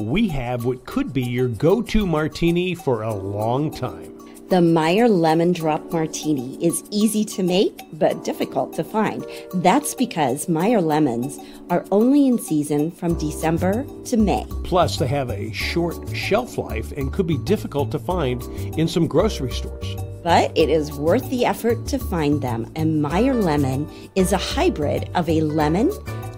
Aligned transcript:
we 0.00 0.28
have 0.28 0.64
what 0.64 0.84
could 0.86 1.12
be 1.12 1.22
your 1.22 1.48
go 1.48 1.82
to 1.82 2.06
martini 2.06 2.74
for 2.74 3.02
a 3.02 3.14
long 3.14 3.70
time. 3.70 4.16
The 4.48 4.60
Meyer 4.60 5.08
Lemon 5.08 5.52
Drop 5.52 5.92
Martini 5.92 6.56
is 6.64 6.82
easy 6.90 7.24
to 7.26 7.44
make, 7.44 7.82
but 7.92 8.24
difficult 8.24 8.72
to 8.74 8.82
find. 8.82 9.24
That's 9.54 9.94
because 9.94 10.48
Meyer 10.48 10.80
lemons 10.80 11.38
are 11.68 11.84
only 11.92 12.26
in 12.26 12.36
season 12.36 12.90
from 12.90 13.16
December 13.16 13.86
to 14.06 14.16
May. 14.16 14.44
Plus, 14.64 14.96
they 14.96 15.06
have 15.06 15.30
a 15.30 15.52
short 15.52 15.96
shelf 16.16 16.58
life 16.58 16.90
and 16.90 17.12
could 17.12 17.28
be 17.28 17.38
difficult 17.38 17.92
to 17.92 18.00
find 18.00 18.42
in 18.76 18.88
some 18.88 19.06
grocery 19.06 19.52
stores. 19.52 19.94
But 20.24 20.50
it 20.58 20.68
is 20.68 20.90
worth 20.92 21.30
the 21.30 21.46
effort 21.46 21.86
to 21.86 22.00
find 22.00 22.42
them, 22.42 22.72
and 22.74 23.00
Meyer 23.00 23.34
Lemon 23.34 23.88
is 24.16 24.32
a 24.32 24.36
hybrid 24.36 25.10
of 25.14 25.28
a 25.28 25.42
lemon 25.42 25.92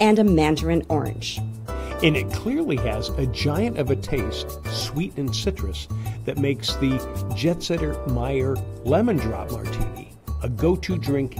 and 0.00 0.18
a 0.18 0.24
mandarin 0.24 0.82
orange. 0.88 1.40
And 2.00 2.16
it 2.16 2.32
clearly 2.32 2.76
has 2.76 3.08
a 3.10 3.26
giant 3.26 3.76
of 3.76 3.90
a 3.90 3.96
taste, 3.96 4.64
sweet 4.66 5.16
and 5.16 5.34
citrus, 5.34 5.88
that 6.26 6.38
makes 6.38 6.74
the 6.76 6.98
Jet 7.34 7.60
Setter 7.60 8.00
Meyer 8.06 8.54
Lemon 8.84 9.16
Drop 9.16 9.50
Martini 9.50 10.12
a 10.42 10.48
go 10.48 10.76
to 10.76 10.96
drink 10.96 11.36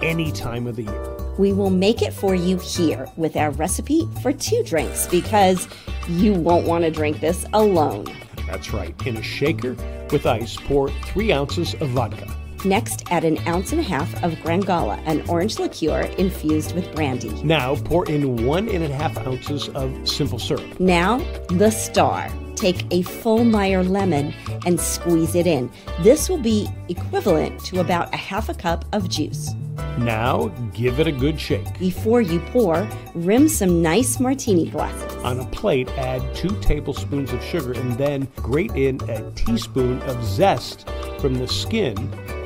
any 0.00 0.32
time 0.32 0.66
of 0.66 0.76
the 0.76 0.84
year. 0.84 1.16
We 1.36 1.52
will 1.52 1.68
make 1.68 2.00
it 2.00 2.14
for 2.14 2.34
you 2.34 2.56
here 2.58 3.06
with 3.16 3.36
our 3.36 3.50
recipe 3.50 4.08
for 4.22 4.32
two 4.32 4.62
drinks 4.64 5.06
because 5.06 5.68
you 6.08 6.32
won't 6.32 6.66
want 6.66 6.84
to 6.84 6.90
drink 6.90 7.20
this 7.20 7.44
alone. 7.52 8.06
That's 8.46 8.72
right. 8.72 8.94
In 9.06 9.18
a 9.18 9.22
shaker 9.22 9.76
with 10.10 10.24
ice, 10.24 10.56
pour 10.56 10.88
three 10.88 11.32
ounces 11.32 11.74
of 11.74 11.90
vodka. 11.90 12.34
Next, 12.64 13.04
add 13.10 13.24
an 13.24 13.38
ounce 13.46 13.72
and 13.72 13.80
a 13.80 13.84
half 13.84 14.22
of 14.24 14.40
Grand 14.42 14.66
Gala, 14.66 14.96
an 15.06 15.22
orange 15.28 15.58
liqueur 15.58 16.02
infused 16.18 16.74
with 16.74 16.92
brandy. 16.94 17.30
Now, 17.42 17.76
pour 17.76 18.06
in 18.06 18.44
one 18.44 18.68
and 18.68 18.82
a 18.82 18.92
half 18.92 19.16
ounces 19.18 19.68
of 19.70 20.08
simple 20.08 20.38
syrup. 20.38 20.80
Now, 20.80 21.18
the 21.48 21.70
star. 21.70 22.30
Take 22.56 22.92
a 22.92 23.02
full 23.02 23.44
Meyer 23.44 23.84
lemon 23.84 24.34
and 24.66 24.80
squeeze 24.80 25.36
it 25.36 25.46
in. 25.46 25.70
This 26.00 26.28
will 26.28 26.38
be 26.38 26.68
equivalent 26.88 27.64
to 27.66 27.78
about 27.78 28.12
a 28.12 28.16
half 28.16 28.48
a 28.48 28.54
cup 28.54 28.84
of 28.92 29.08
juice. 29.08 29.54
Now, 29.96 30.48
give 30.72 30.98
it 30.98 31.06
a 31.06 31.12
good 31.12 31.40
shake. 31.40 31.78
Before 31.78 32.20
you 32.20 32.40
pour, 32.40 32.88
rim 33.14 33.48
some 33.48 33.80
nice 33.80 34.18
martini 34.18 34.70
glasses. 34.70 35.14
On 35.22 35.38
a 35.38 35.46
plate, 35.46 35.88
add 35.90 36.22
two 36.34 36.50
tablespoons 36.60 37.32
of 37.32 37.42
sugar 37.44 37.72
and 37.72 37.92
then 37.92 38.26
grate 38.36 38.72
in 38.72 39.00
a 39.08 39.30
teaspoon 39.32 40.02
of 40.02 40.24
zest 40.24 40.88
from 41.18 41.34
the 41.34 41.48
skin 41.48 41.96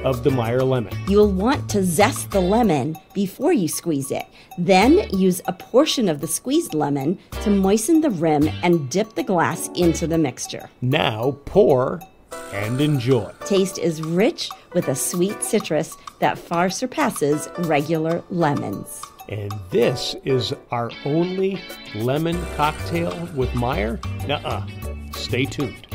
of 0.05 0.25
the 0.25 0.31
Meyer 0.31 0.63
lemon. 0.63 0.97
You'll 1.07 1.33
want 1.33 1.69
to 1.71 1.85
zest 1.85 2.31
the 2.31 2.41
lemon 2.41 2.97
before 3.15 3.53
you 3.53 3.69
squeeze 3.69 4.11
it. 4.11 4.27
Then 4.59 5.09
use 5.11 5.41
a 5.47 5.53
portion 5.53 6.09
of 6.09 6.21
the 6.21 6.27
squeezed 6.27 6.75
lemon 6.75 7.19
to 7.43 7.51
moisten 7.51 8.01
the 8.01 8.11
rim 8.11 8.49
and 8.63 8.91
dip 8.91 9.15
the 9.15 9.23
glass 9.23 9.69
into 9.75 10.07
the 10.07 10.19
mixture. 10.19 10.69
Now 10.81 11.39
pour 11.45 12.01
and 12.53 12.81
enjoy. 12.81 13.33
Taste 13.45 13.79
is 13.79 14.03
rich 14.03 14.51
with 14.75 14.89
a 14.89 14.95
sweet 14.95 15.43
citrus 15.43 15.97
that 16.19 16.39
far 16.39 16.71
surpasses 16.71 17.49
regular 17.61 18.23
lemons. 18.31 19.03
And 19.29 19.53
this 19.71 20.17
is 20.25 20.53
our 20.71 20.91
only 21.05 21.63
lemon 21.95 22.39
cocktail 22.57 23.29
with 23.35 23.55
Meyer? 23.55 24.01
Nuh 24.27 24.41
uh. 24.45 24.67
Stay 25.13 25.45
tuned. 25.45 25.87